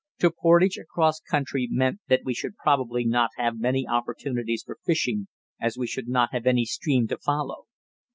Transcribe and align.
To 0.17 0.31
portage 0.31 0.77
across 0.79 1.19
country 1.19 1.67
meant 1.69 1.99
that 2.07 2.21
we 2.25 2.33
should 2.33 2.57
probably 2.57 3.05
not 3.05 3.29
have 3.37 3.59
many 3.59 3.87
opportunities 3.87 4.63
for 4.65 4.79
fishing, 4.83 5.27
as 5.59 5.77
we 5.77 5.85
should 5.85 6.07
not 6.07 6.29
have 6.33 6.47
any 6.47 6.65
stream 6.65 7.07
to 7.09 7.19
follow. 7.19 7.65